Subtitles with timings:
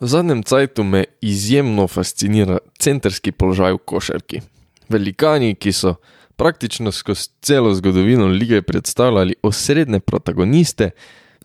[0.00, 4.40] V zadnjem cajtu me izjemno fascinira centerski položaj v košarki.
[4.88, 5.96] Velikani, ki so
[6.36, 10.90] praktično skozi celo zgodovino lige predstavljali osrednje protagoniste,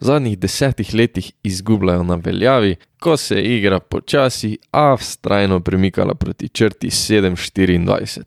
[0.02, 6.14] v zadnjih desetih letih izgubljajo na veljavi, ko se je igra počasi, a vztrajno premikala
[6.16, 8.24] proti črti 7-24.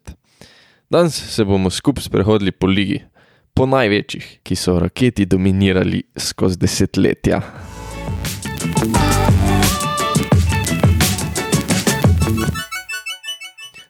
[0.91, 3.01] Danes se bomo skupaj sprehodili po ligi,
[3.55, 7.43] po največjih, ki so raketi dominirali skozi desetletja.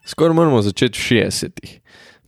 [0.07, 1.71] Skoraj moramo začeti v 60-ih,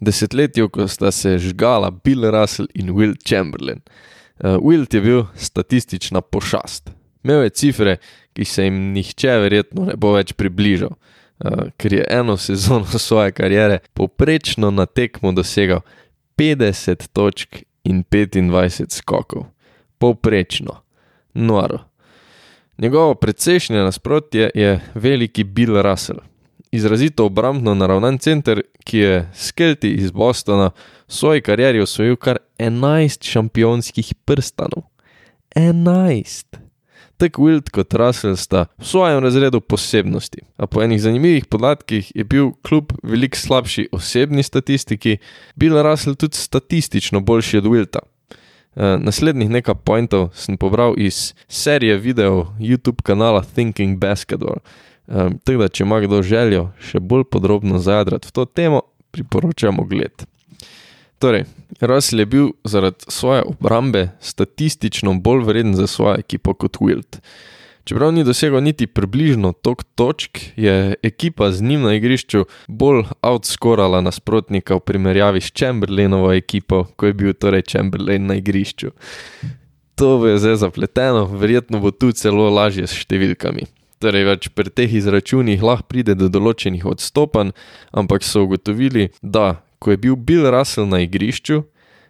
[0.01, 3.79] desetletju, ko sta se žgala Bill Russell in Will Chamberlain.
[4.43, 6.91] Uh, Will je bil statistična pošast.
[7.25, 7.97] Imel je cifre,
[8.35, 13.33] ki se jim nihče verjetno ne bo več približal, uh, ker je eno sezono svoje
[13.33, 15.85] kariere poprečno na tekmo dosegal
[16.39, 19.47] 50 točk in 25 skokov.
[19.99, 20.81] Poprečno,
[21.35, 21.79] noro.
[22.79, 26.19] Njegovo precejšnje nasprotje je veliki Bill Russell,
[26.71, 30.71] izrazito obrambno naravnan center, ki je skelti iz Bostona
[31.09, 34.83] v svoji karieri osvojil kar 11 šampionskih prstanov.
[35.57, 36.69] 11!
[37.19, 42.25] Tako Wild kot Russell sta v svojem razredu posebnosti, a po enih zanimivih podatkih je
[42.25, 45.17] bil kljub veliko slabši osebni statistiki,
[45.57, 48.05] bil Russell tudi statistično boljši od Wilta.
[48.79, 54.63] Uh, naslednjih nekaj pointov sem pobral iz serije videov YouTube kanala Thinking Basketball,
[55.09, 59.87] Um, tako da, če ima kdo željo še bolj podrobno zajadrati v to temo, priporočamo
[59.89, 60.27] gled.
[61.19, 61.47] Torej,
[61.81, 67.19] Russell je bil zaradi svoje obrambe statistično bolj vreden za svojo ekipo kot Wild.
[67.89, 74.03] Čeprav ni dosegel niti približno tok točk, je ekipa z njim na igrišču bolj outscorala
[74.05, 78.93] nasprotnika v primerjavi s Chamberlainovo ekipo, ko je bil torej Chamberlain na igrišču.
[79.97, 83.65] To bo zdaj zapleteno, verjetno bo tu celo lažje s številkami.
[83.99, 87.51] Torej, več pri teh izračunih lahko pride do določenih odstopanj,
[87.91, 91.65] ampak so ugotovili, da ko je bil Bill Russell na igrišču,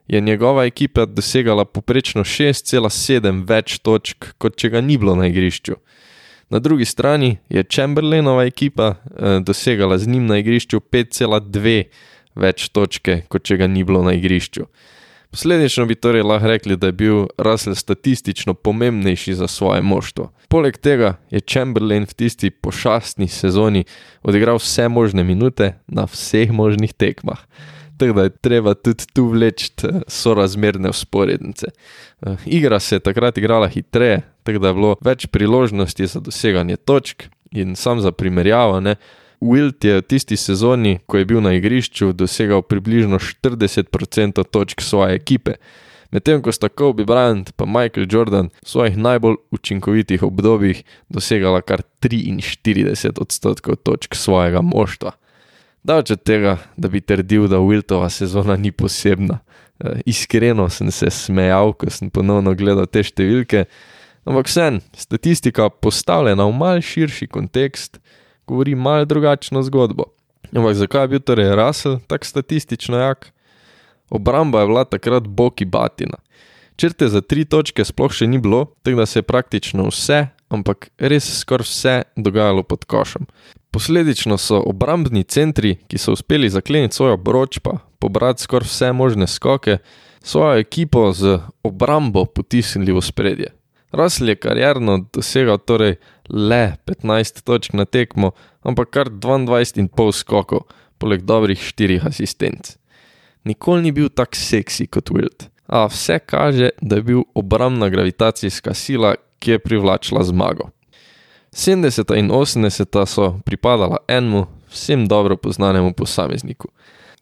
[0.08, 5.76] je njegova ekipa dosegala poprečno 6,7 več točk, kot če ga ni bilo na igrišču.
[6.48, 11.82] Na drugi strani je Chamberlainova ekipa eh, dosegala z njim na igrišču 5,2
[12.36, 14.64] več točke, kot če ga ni bilo na igrišču.
[15.30, 20.32] Posledično bi torej lahko rekli, da je bil Russell statistično pomembnejši za svoje moštvo.
[20.48, 23.84] Poleg tega je Chamberlain v tisti pošastni sezoni
[24.22, 27.44] odigral vse možne minute na vseh možnih tekmah.
[27.98, 31.66] Tako da je treba tudi tu vleči eh, sorazmerne usporednice.
[31.66, 36.76] Eh, igra se je takrat igrala hitreje, tako da je bilo več priložnosti za doseganje
[36.76, 38.80] točk in sam za primerjavo.
[38.80, 38.96] Ne,
[39.40, 45.14] Wilt je v tisti sezoni, ko je bil na igrišču, dosegal približno 40% točk svoje
[45.14, 45.60] ekipe,
[46.10, 51.86] medtem ko sta Kobe Bryant in Michael Jordan v svojih najbolj učinkovitih obdobjih dosegala kar
[52.02, 55.14] 43 odstotkov točk svojega moštva.
[55.82, 59.38] Daleč od tega, da bi trdil, da Wiltova sezona ni posebna.
[59.78, 63.68] E, iskreno sem se smejal, ko sem ponovno gledal te številke,
[64.26, 68.02] ampak vsem, statistika postavljena v mal širši kontekst
[68.48, 70.04] govori malo drugačno zgodbo.
[70.56, 73.32] Ampak zakaj je bil torej Russell tako statistično jak?
[74.10, 76.16] Obramba je bila takrat boki batina.
[76.76, 80.88] Črte za tri točke sploh še ni bilo, tako da se je praktično vse, ampak
[80.98, 83.26] res skoraj vse dogajalo pod košem.
[83.74, 89.26] Posledično so obrambni centri, ki so uspeli zakleniti svojo broč, pa pobrati skoraj vse možne
[89.26, 89.78] skoke,
[90.22, 93.52] svojo ekipo z obrambo potisnili v spredje.
[93.92, 95.96] Russell je karjerno dosegal torej
[96.28, 100.66] le 15 točk na tekmo, ampak kar 22,5 skokov,
[100.98, 102.76] poleg dobrih 4 asistenc.
[103.44, 108.74] Nikoli ni bil tako seksi kot Wild, a vse kaže, da je bil obrambna gravitacijska
[108.74, 110.70] sila, ki je privlačila zmago.
[111.52, 116.68] 70 in 80 so pripadala enemu, vsem dobro poznanemu posamezniku.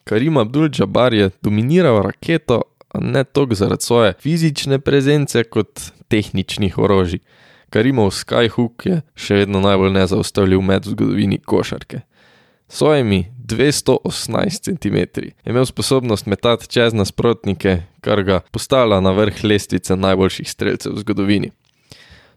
[0.04, 7.18] Karim Abdul-Jabbar je dominiral raketo, a ne toliko zaradi svoje fizične prezence kot tehničnih orožij.
[7.76, 11.98] Karimov Skyhook je še vedno najbolj nezaustavljiv med v zgodovini košarke.
[12.72, 19.92] Svojimi 218 cm je imel sposobnost metati čez nasprotnike, kar ga postavlja na vrh lestvice
[19.92, 21.50] najboljših streljcev v zgodovini.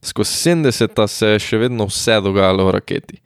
[0.04, 3.22] Skozi 70 se je še vedno vse dogajalo v raketi.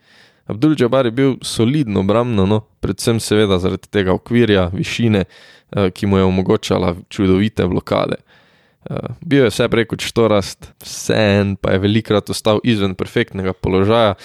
[0.46, 6.06] Abdul Jabbar je bil solidno obrambno, no, predvsem seveda zaradi tega okvirja, višine, eh, ki
[6.06, 8.22] mu je omogočala čudovite blokade.
[8.90, 14.18] Uh, bil je vse preko štorast, vse en pa je velikrat ostal izven perfektnega položaja,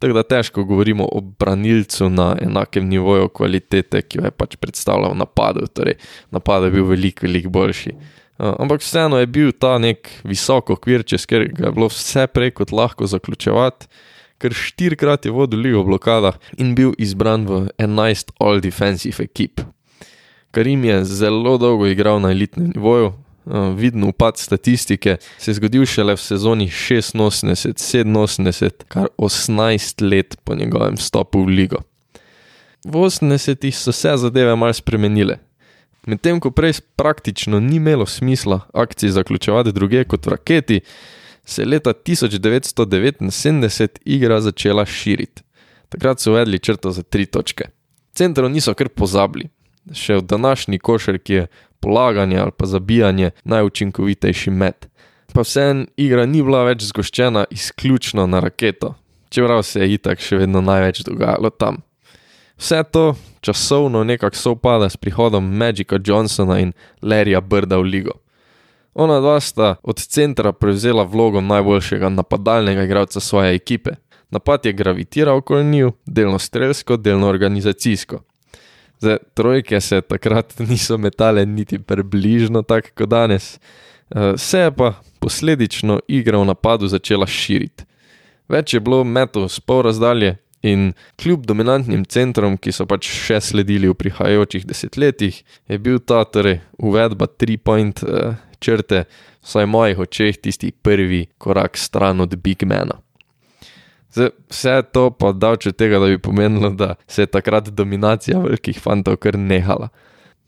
[0.00, 5.12] tako da težko govorimo o branilcu na enakem nivoju kvalitete, ki jo je pač predstavljal
[5.12, 5.66] v napadu.
[5.68, 5.98] Torej,
[6.32, 7.92] napad je bil veliko, veliko boljši.
[7.92, 12.64] Uh, ampak vseeno je bil ta nek visok okvir, čez katerega je bilo vse preko
[12.72, 13.88] lahko zaključevati,
[14.40, 19.60] ker štirikrat je vodil ligo v blokadah in bil izbran v 11 all-defensive ekip.
[20.56, 23.12] Karim je zelo dolgo igral na elitnem nivoju,
[23.76, 30.96] viden upad statistike se je zgodil šele v sezoni 86-87, kar 18 let po njegovem
[30.96, 31.76] stopu v ligo.
[32.84, 35.38] V 80-ih so se zadeve malce spremenile.
[36.06, 40.80] Medtem ko prej praktično ni imelo smisla akcij zaključovati druge kot v raketi,
[41.44, 45.42] se je leta 1979 igra začela širiti.
[45.88, 47.64] Takrat so uvedli črto za tri točke.
[48.14, 49.48] Centrov niso kar pozabili.
[49.94, 51.46] Še v današnji košarki je
[51.80, 54.88] polaganje ali pa zabijanje najučinkovitejši met.
[55.32, 58.94] Pa vseeno igra ni bila več zgoščena izključno na raketo,
[59.28, 61.82] čeprav se je itak še vedno največ dogajalo tam.
[62.56, 68.16] Vse to časovno nekako sovpada s prihodom Magika Johnsona in Larryja Brda v ligo.
[68.94, 73.90] Ona dva sta od centra prevzela vlogo najboljšega napadalnega igralca svoje ekipe.
[74.30, 78.22] Napad je gravitiral okoli njiju, delno strelsko, delno organizacijsko.
[79.00, 83.58] Zdaj, trojke se takrat niso metale niti približno tako kot danes,
[84.10, 87.84] eh, se je pa posledično igra v napadu začela širiti.
[88.48, 93.40] Več je bilo metov z pol razdalje in kljub dominantnim centrom, ki so pač še
[93.42, 99.04] sledili v prihajajočih desetletjih, je bil ta torej uvedba tri-point uh, črte,
[99.46, 102.98] vsaj v mojih očeh, tisti prvi korak stran od Big Mana.
[104.16, 108.78] Zdaj, vse to pa davče tega, da bi pomenilo, da se je takrat dominacija velikih
[108.80, 109.88] fantov kar nehala.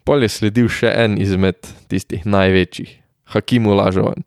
[0.08, 2.94] Pol je sledil še en izmed tistih največjih,
[3.28, 4.24] Hakim Ulažovan.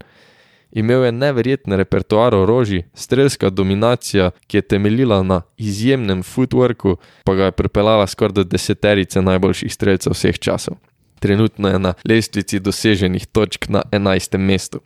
[0.72, 7.50] Imel je neverjeten repertoar orožij, strelska dominacija, ki je temeljila na izjemnem footworku, pa ga
[7.50, 10.78] je pripeljala skoraj do deseterice najboljših strelcev vseh časov.
[11.20, 14.38] Trenutno je na lestvici doseženih točk na 11.
[14.38, 14.80] mestu.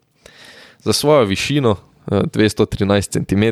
[0.79, 1.75] Za svojo višino,
[2.07, 3.43] 213 cm,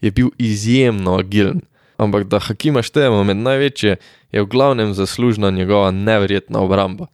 [0.00, 1.60] je bil izjemno agilen,
[1.96, 3.96] ampak da Hakima štejemo med največje,
[4.32, 7.06] je v glavnem zaslužna njegova neverjetna obramba.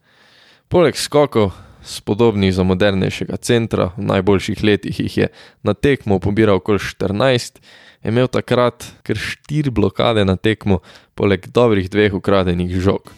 [0.67, 1.51] Poleg skokov,
[1.83, 5.27] spodobnih za modernejšega centra, v najboljših letih jih je
[5.63, 7.59] na tekmo pobiral okoli 14,
[8.03, 10.79] je imel takrat kar 4 blokade na tekmo,
[11.15, 13.11] poleg dobrih dveh ukradenih žog.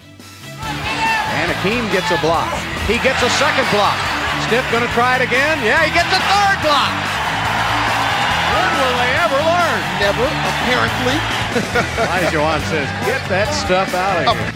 [1.63, 2.51] Hakeem gets a block.
[2.87, 3.95] He gets a second block.
[4.47, 5.57] Stiff to try it again.
[5.63, 7.22] Yeah, he gets a third block.
[10.03, 11.17] Never, apparently.
[12.33, 14.53] Joan says, get that stuff out of here.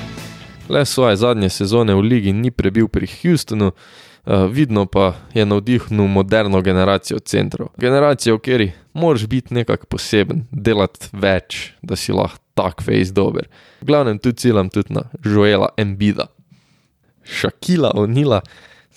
[0.69, 6.07] Le svoje zadnje sezone v ligi ni prebil pri Houstonu, uh, vidno pa je navdihnil
[6.07, 7.69] moderno generacijo centrov.
[7.77, 13.47] Generacijo, v kateri moraš biti nekako poseben, delati več, da si lahko tak fejs dober.
[13.79, 16.27] V glavnem tu ciljam tudi na Joela Embida.
[17.23, 18.41] Šakila Onila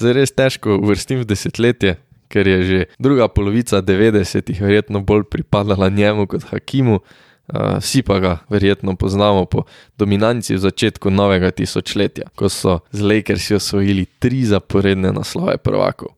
[0.00, 1.94] res težko uvrstim v desetletje,
[2.30, 8.18] ker je že druga polovica 90-ih verjetno bolj pripadala njemu kot Hakimu, uh, vsi pa
[8.22, 9.66] ga verjetno poznamo po
[9.98, 16.14] dominanci v začetku novega tisočletja, ko so z Lakersi osvojili tri zaporedne naslove prvakov.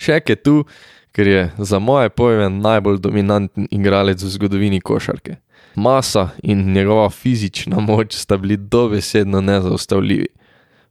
[0.00, 0.56] Šek je tu,
[1.12, 5.36] ker je za moje pojme najbolj dominanten igralec v zgodovini košarke.
[5.76, 10.26] Masa in njegova fizična moč sta bili dobesedno nezaustavljivi.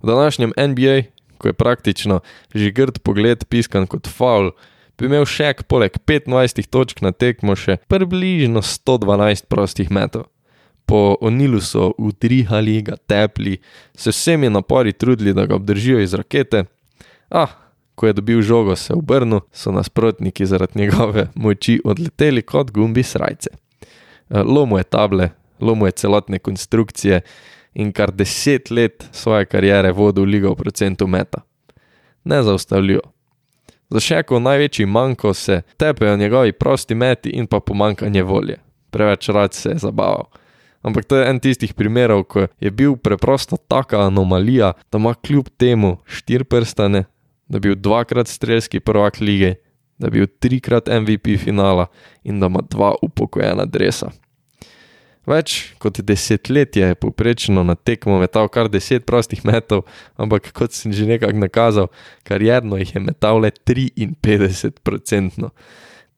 [0.01, 1.01] V današnjem NBA,
[1.39, 2.19] ko je praktično
[2.53, 4.51] že grd pogled piskan kot faul,
[4.99, 10.27] bi imel še poleg 25 točk na tekmo še približno 112 prostih metov.
[10.89, 13.59] Po Onilu so utrihali, ga tepli,
[13.93, 16.65] se vsemi napori trudili, da ga obdržijo iz rakete.
[17.29, 17.53] Ah,
[17.95, 23.53] ko je dobil žogo, se obrnil, so nasprotniki zaradi njegove moči odleteli kot gumbi srajce.
[23.53, 25.29] Eh, lomo je table,
[25.59, 27.21] lomo je celotne konstrukcije
[27.73, 31.41] in kar deset let svoje kariere vodil ligo v procentu meta.
[32.23, 33.01] Nezaustavljivo.
[33.89, 38.59] Za še ko največji manjko se tepejo njegovi prosti meti in pa pomankanje volje.
[38.89, 40.27] Preveč rad se je zabaval.
[40.81, 45.49] Ampak to je en tistih primerov, ko je bil preprosto taka anomalija, da ima kljub
[45.57, 47.03] temu štiri prstane,
[47.47, 49.55] da je bil dvakrat strelski prvak lige,
[49.97, 51.89] da je bil trikrat MVP finala
[52.23, 54.11] in da ima dva upokojena dresa.
[55.29, 59.83] Več kot desetletje je poprečno na tekmo metal kar deset prostih metov,
[60.17, 61.91] ampak kot sem že nekako nakazal,
[62.25, 65.49] karjerno jih je metal le 53%.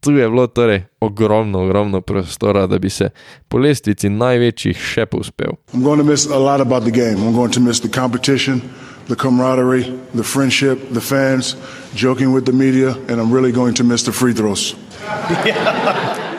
[0.02, 3.12] Tu je bilo torej ogromno, ogromno prostora, da bi se
[3.48, 5.60] po lestvici največjih še povzpel.
[9.08, 11.58] The camaraderie, the friendship, the fans,
[11.96, 14.76] joking with the media, and I'm really going to miss the free throws.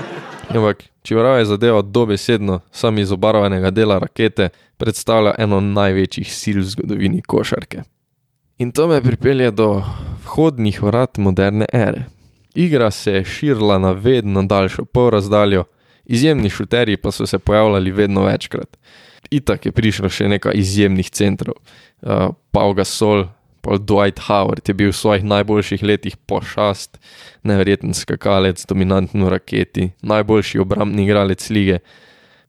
[0.52, 6.70] Ampak, če pravi zadeva dobesedno, sam iz obarvanega dela rakete predstavlja eno največjih sil v
[6.74, 7.84] zgodovini košarke.
[8.58, 9.82] In to me pripelje do
[10.26, 12.04] vhodnih vrat moderne ere.
[12.54, 15.64] Igra se je širila na vedno daljšo polrazdaljo
[16.04, 18.76] izjemni šuterji pa so se pojavljali vedno večkrat.
[19.30, 21.54] Itak je prišlo še nekaj izjemnih centrov.
[22.02, 23.24] Uh, Paul Gasol,
[23.62, 26.98] Paul Dwight Howard je bil v svojih najboljših letih pošast,
[27.46, 31.78] neverjeten skakalec, dominantno raketi, najboljši obrambni igralec lige,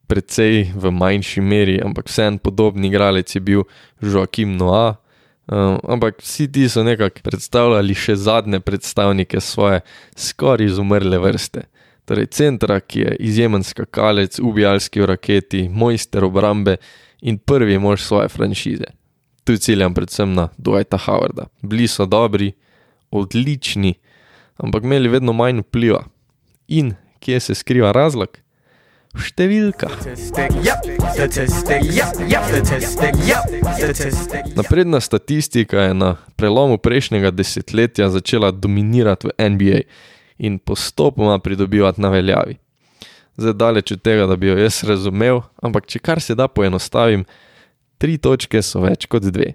[0.10, 3.64] precej v manjši meri, ampak vseeno podobni igralec je bil
[4.02, 4.98] Joakim Noah.
[5.44, 9.82] Uh, ampak vsi ti so nekako predstavljali še zadnje predstavnike svoje
[10.16, 11.66] skoraj izumrle vrste.
[12.08, 16.78] Torej, centra, ki je izjemen skakalec, ubijalski v raketi, mojster obrambe
[17.22, 18.88] in prvi mož svoje franšize.
[19.44, 21.46] Tu ciljam predvsem na Dwighta Howarda.
[21.62, 22.54] Bili so dobri,
[23.12, 23.94] odlični,
[24.58, 26.04] ampak imeli vedno manj vpliva.
[26.68, 28.40] In kje se skriva razlog?
[29.14, 29.94] V številkah.
[34.56, 39.80] Napredna statistika je na prelomu prejšnjega desetletja začela dominirati v NBA
[40.40, 42.58] in postopoma pridobivati na veljavi.
[43.38, 47.28] Zdaj daleč od tega, da bi jo jaz razumel, ampak če kar se da poenostavim,
[48.04, 49.54] tri točke so več kot dve.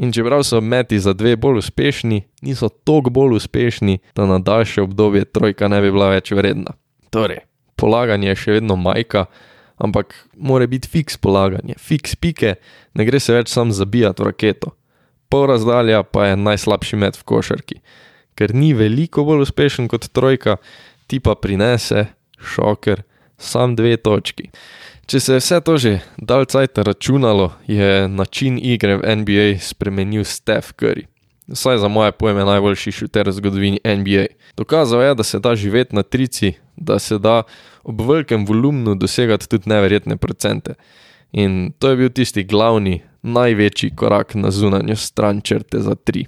[0.00, 4.82] In čeprav so meti za dve bolj uspešni, niso toliko bolj uspešni, da na daljše
[4.82, 6.72] obdobje trojka ne bi bila več vredna.
[7.12, 7.44] Torej,
[7.76, 9.26] polaganje je še vedno majka,
[9.76, 12.56] ampak mora biti fiks polaganje, fiks pike,
[12.96, 14.72] ne gre se več sam zabijati v raketo.
[15.28, 17.82] Pol razdalja pa je najslabši met v košarki
[18.34, 20.56] ker ni veliko bolj uspešen kot trojka,
[21.06, 22.06] ti pa prinese
[22.40, 23.04] šoker,
[23.38, 24.50] sam dve točki.
[25.06, 30.24] Če se je vse to že dal cajt računalo, je način igre v NBA spremenil
[30.24, 31.06] Steph Curry.
[31.48, 34.26] Vsaj za moje pojme najboljši šuter v zgodovini NBA.
[34.56, 37.42] Dokazal je, da se da živeti na trici, da se da
[37.82, 40.74] ob velikem volumnu dosegati tudi neverjetne procente.
[41.32, 46.26] In to je bil tisti glavni, največji korak na zunanjo stran črte za tri.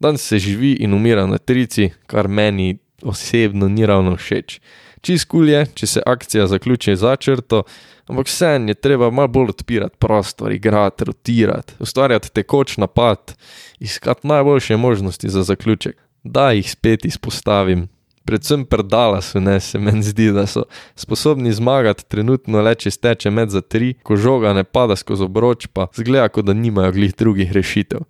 [0.00, 4.60] Danes se živi in umira na trici, kar meni osebno ni ravno všeč.
[5.02, 7.64] Čist kul je, če se akcija zaključi za črto,
[8.06, 13.34] ampak vseeno je treba malo bolj odpirati prostor, igrati, rotirati, ustvarjati tekoč napad,
[13.80, 15.96] iskati najboljše možnosti za zaključek.
[16.22, 17.88] Da jih spet izpostavim.
[18.24, 20.62] Predvsem predala so ne, se meni zdi, da so
[20.94, 25.66] sposobni zmagati trenutno le če steče med za tri, ko žoga ne pada skozi obroč,
[25.66, 28.06] pa zgleda, kot da nimajo glih drugih rešitev.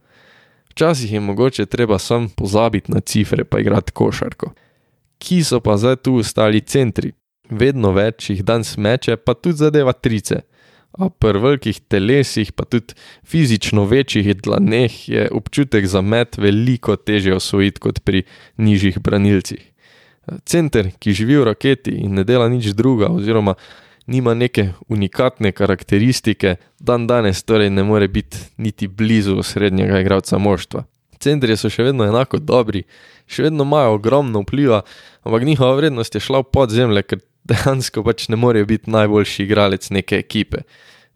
[0.74, 4.52] Včasih je mogoče treba sam pozabiti na cifre pa igrati košarko.
[5.22, 7.12] Ki so pa zdaj tu ostali centri?
[7.50, 10.42] Vedno več jih dan smeče, pa tudi zadeva trice.
[10.92, 17.36] A pri velikih telesih, pa tudi fizično večjih dlaneh, je občutek za met veliko težje
[17.36, 18.24] osvojiti kot pri
[18.58, 19.62] nižjih branilcih.
[20.44, 23.54] Center, ki živi v raketi in ne dela nič druga, oziroma
[24.06, 30.84] nima neke unikatne karakteristike, dan danes torej ne more biti niti blizu srednjega igralca moštva.
[31.22, 32.84] Centri so še vedno enako dobri,
[33.30, 34.82] še vedno imajo ogromno vpliva,
[35.22, 39.90] ampak njihova vrednost je šla v podzemlje, ker dejansko pač ne morejo biti najboljši igralec
[39.90, 40.64] neke ekipe.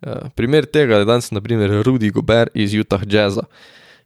[0.02, 3.46] Eh, primer tega je danes naprimer Rudy Gobert iz Utah Jazza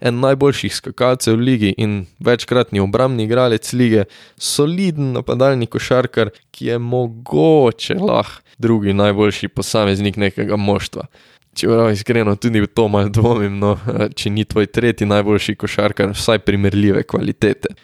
[0.00, 6.78] en najboljših skakalcev v ligi in večkratni obrambni igralec lige, soliden napadalni košarkar, ki je
[6.78, 11.06] mogoče lahko drugi najboljši posameznik nekega moštva.
[11.60, 13.74] Če prav iskreno, tudi v to malo dvomim, no,
[14.16, 17.74] če ni tvoj tretji najboljši košarkar, vsaj primerljive kvalitete,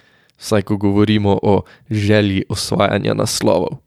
[0.40, 1.59] vsaj ko govorimo o
[1.92, 3.83] želji osvajanja naslovov.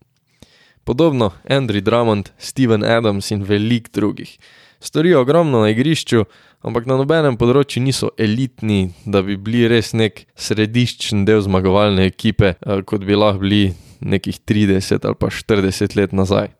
[0.85, 4.35] Podobno Andrew Drummond, Steven Adams in velik drugih.
[4.79, 6.27] Storijo ogromno na igrišču,
[6.61, 12.53] ampak na nobenem področju niso elitni, da bi bili res nek središčen del zmagovalne ekipe,
[12.53, 13.63] eh, kot bi lahko bili
[14.05, 16.58] nekih 30 ali pa 40 let nazaj.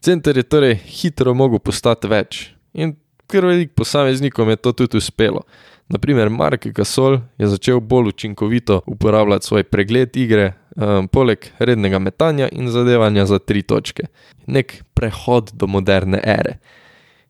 [0.00, 2.38] Center je torej hitro mogel postati več
[2.72, 2.94] in
[3.28, 5.44] kar velik posameznikom je to tudi uspelo.
[5.90, 12.48] Naprimer, Mark Gasol je začel bolj učinkovito uporabljati svoj pregled igre, um, poleg rednega metanja
[12.52, 14.06] in zadevanja za tri točke.
[14.46, 16.58] Nek prehod do moderne ere.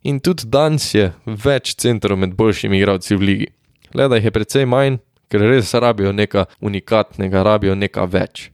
[0.02, 3.48] In tudi danes je več centrov med boljšimi igralci v ligi.
[3.94, 8.44] Le da jih je precej manj, ker res rabijo nekaj unikatnega, rabijo nekaj več.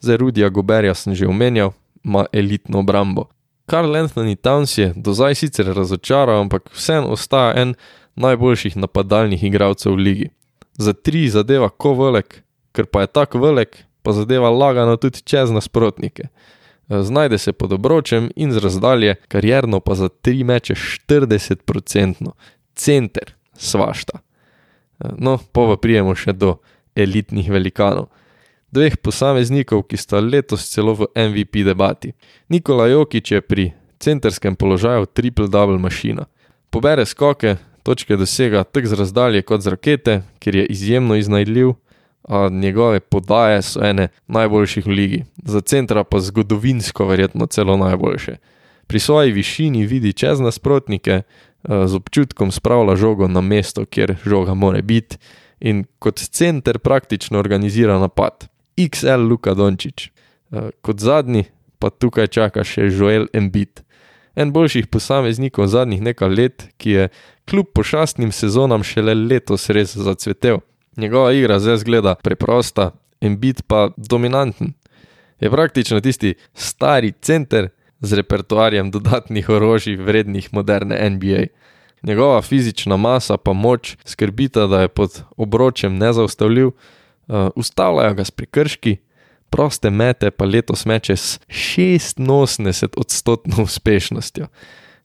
[0.00, 1.72] Za Rudija Goberja sem že omenjal,
[2.04, 3.28] ima elitno obrambo.
[3.66, 7.74] Karl Anthony Towns je do zdaj sicer razočaral, ampak vseeno ostaja en
[8.14, 10.28] najboljših napadalnih igralcev v ligi.
[10.78, 12.42] Za tri zadeva ko velik,
[12.72, 16.28] ker pa je tako velik, pa zadeva lagano tudi čez nasprotnike.
[16.88, 22.32] Eh, znajde se pod obročem in z razdalje, karjerno pa za tri meče 40%,
[22.74, 24.18] center, svašta.
[24.18, 26.56] Eh, no, pa pa prijemo še do
[26.94, 28.08] elitnih velikanov.
[28.72, 32.14] Dveh posameznikov, ki sta letos celo v MVP debati.
[32.48, 33.64] Nikola Jokič je pri
[34.00, 36.24] centerskem položaju triple-double mašina.
[36.72, 41.74] Pobere skoke, točke dosega tako z razdalje kot z rakete, ker je izjemno iznajdljiv,
[42.24, 48.36] a njegove podaje so ene najboljših v ligi, za centra pa zgodovinsko verjetno celo najboljše.
[48.86, 51.22] Pri svoji višini vidi čez nasprotnike,
[51.68, 55.18] z občutkom spravlja žogo na mesto, kjer žoga more biti,
[55.60, 58.48] in kot center praktično organizira napad.
[58.88, 60.10] XL Luka Dončić.
[60.80, 61.44] Kot zadnji
[61.78, 63.82] pa tukaj čaka še Joel Embiid.
[64.36, 67.08] En boljših posameznikov zadnjih nekaj let, ki je
[67.50, 70.62] kljub pošastnim sezonam šele letos res zacvetel.
[70.96, 74.72] Njegova igra zdaj zgleda preprosta, Embiid pa dominanten.
[75.40, 77.68] Je praktično tisti stari center
[78.00, 81.46] z repertoarjem dodatnih orožij, vrednih moderne NBA.
[82.02, 86.70] Njegova fizična masa pa moč skrbita, da je pod obročem nezaustavljiv,
[87.32, 88.96] uh, ustavljajo ga s prekrški,
[89.50, 94.46] proste mete pa letos meče s 86 odstotno uspešnostjo.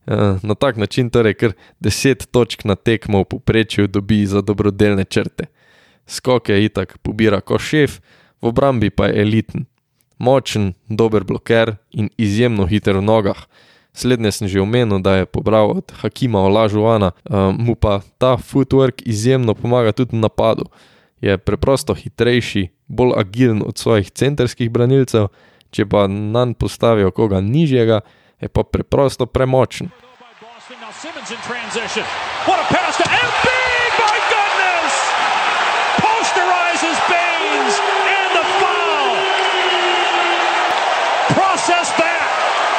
[0.08, 5.04] Uh, na tak način torej kar 10 točk na tekmo v povprečju dobi za dobrodelne
[5.04, 5.46] črte.
[6.08, 8.00] Skoke itak pobira kot šef,
[8.42, 9.66] v obrambi pa je eliten.
[10.18, 13.48] Močen, dober bloker in izjemno hiter v nogah.
[13.94, 19.02] Slednje sem že omenil, da je pobral od Hakima Olažuvana, uh, mu pa ta footwork
[19.06, 20.70] izjemno pomaga tudi v napadu.
[21.22, 25.28] Je preprosto hitrejši, bolj agilen od svojih centrskih branilcev,
[25.72, 28.02] če pa nanj postavijo koga nižjega,
[28.42, 29.90] je pa preprosto premočen.
[32.48, 33.48] What a pass to Embiid!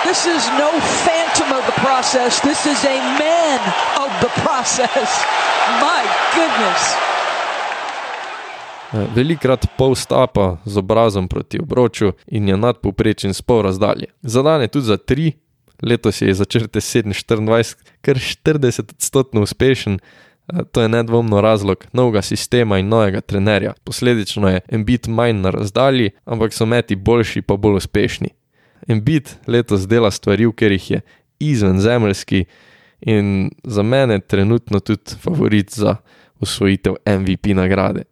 [0.09, 0.71] This is no
[1.05, 2.41] phantom of the process.
[2.41, 3.61] This is a man
[4.01, 5.23] of the process.
[5.85, 6.03] My
[6.35, 7.18] goodness.
[8.89, 14.07] Eh, velikrat pol stapa z obrazom proti obroču in je nadpoprečen spol razdalje.
[14.23, 15.33] Zadane tudi za tri,
[15.83, 19.99] letos je začrte 27, kar 40 odstotno uspešen.
[19.99, 23.75] Eh, to je nedvomno razlog novega sistema in novega trenerja.
[23.85, 28.29] Posledično je embit manj na razdalji, ampak so meti boljši pa bolj uspešni.
[28.89, 31.01] Embiid letos dela stvari, v katerih je
[31.39, 32.45] izvenzemeljski
[33.01, 35.97] in za mene trenutno tudi favorit za
[36.41, 38.03] usvojitev MVP nagrade.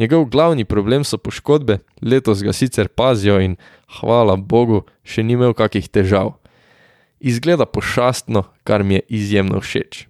[0.00, 3.56] Njegov glavni problem so poškodbe, letos ga sicer pazijo in
[3.98, 6.38] hvala Bogu, še ni imel kakih težav.
[7.20, 10.06] Izgleda pošastno, kar mi je izjemno všeč.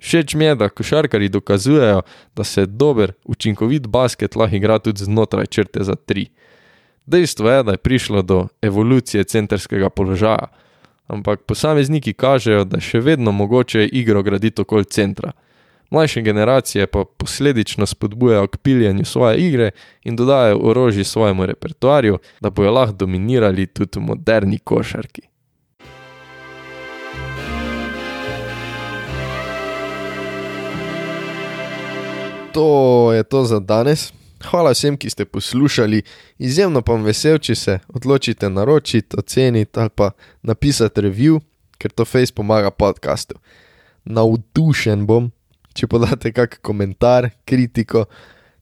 [0.00, 2.00] Všeč mi je, da košarkari dokazujejo,
[2.36, 6.30] da se dober, učinkovit basket lahko igra tudi znotraj črte za tri.
[7.06, 10.48] Dejstvo je, da je prišlo do evolucije centrskega položaja,
[11.12, 15.36] ampak posamezniki kažejo, da še vedno mogoče igro graditi okoli centra.
[15.90, 19.70] Mlajše generacije pa posledično spodbujajo k piljenju svoje igre
[20.04, 25.22] in dodajajo orožje svojemu repertoarju, da bojo lahko dominirali tudi v moderni košarki.
[32.52, 34.12] To je to za danes.
[34.50, 36.02] Hvala vsem, ki ste poslušali,
[36.38, 40.10] izjemno pa vam vesel, če se odločite naročiti, oceniti ali pa
[40.42, 41.40] napisati review,
[41.78, 43.34] ker to face pomaga podkastu.
[44.04, 45.30] Navdušen bom,
[45.76, 48.06] če podate kakšen komentar, kritiko,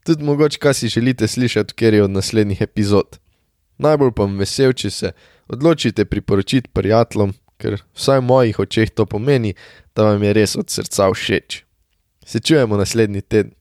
[0.07, 3.19] tudi mogoče kaj si želite slišati, ker je od naslednjih epizod.
[3.79, 5.13] Najbolj pa vam vesel, če se
[5.51, 9.55] odločite priporočiti prijateljem, ker vsaj v mojih očeh to pomeni,
[9.95, 11.63] da vam je res od srca všeč.
[12.27, 13.55] Se čujemo naslednji teden.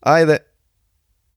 [0.00, 0.53] Ajde!